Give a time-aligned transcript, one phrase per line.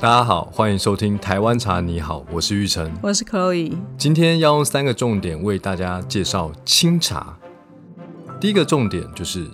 [0.00, 2.90] 大家好，欢迎收听台湾茶你好，我是玉成。
[3.02, 3.76] 我是 Chloe。
[3.98, 7.36] 今天要用三个重点为大家介绍清茶。
[8.40, 9.46] 第一个重点就是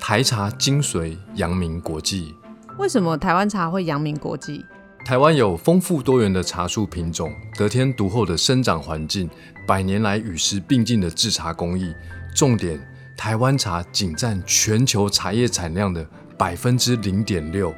[0.00, 2.34] 台茶精髓扬名国际。
[2.78, 4.64] 为什么台湾茶会扬名国际？
[5.04, 9.30] 台湾有丰富多元的茶树品种，得天独厚的生长环境，
[9.68, 11.94] 百年来与时并进的制茶工艺。
[12.34, 12.84] 重点，
[13.16, 16.04] 台湾茶仅占全球茶叶产量的
[16.36, 17.72] 百分之零点六。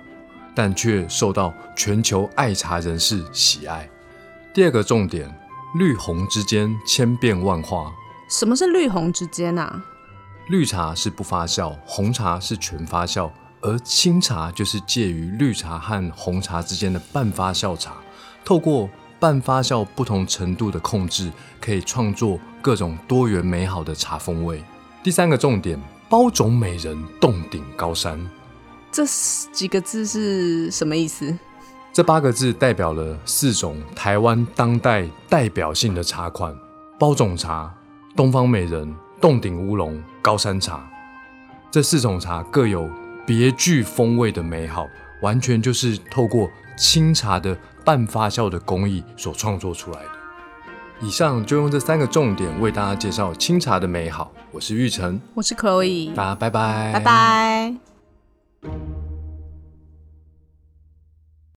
[0.58, 3.88] 但却受到全球爱茶人士喜爱。
[4.52, 5.32] 第二个重点，
[5.78, 7.92] 绿红之间千变万化。
[8.28, 9.80] 什么是绿红之间啊？
[10.48, 13.30] 绿茶是不发酵，红茶是全发酵，
[13.60, 17.92] 而青茶就是介于绿茶和红茶之间的半发酵茶。
[18.44, 18.90] 透过
[19.20, 21.30] 半发酵不同程度的控制，
[21.60, 24.60] 可以创作各种多元美好的茶风味。
[25.04, 28.28] 第三个重点，包种美人，洞顶高山。
[28.90, 29.04] 这
[29.52, 31.36] 几个字是什么意思？
[31.92, 36.54] 这八个字代表了四种台湾当代代表性的茶款：
[36.98, 37.74] 包种茶、
[38.14, 40.88] 东方美人、洞顶乌龙、高山茶。
[41.70, 42.88] 这四种茶各有
[43.26, 44.86] 别具风味的美好，
[45.22, 50.10] 完全就是透过清茶的半发酵的工艺所创作出来的。
[51.00, 54.32] 以上就用这三个重点为大家介绍清茶的美好。
[54.50, 57.74] 我是玉成，我是 Chloe，大家拜拜，拜拜。